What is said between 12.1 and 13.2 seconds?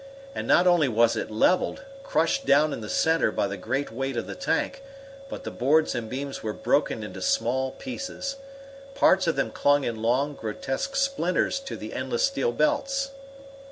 steel belts.